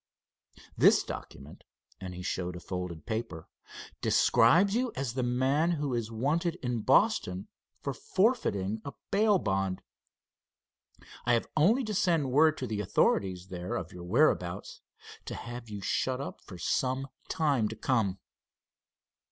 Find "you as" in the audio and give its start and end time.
4.73-5.13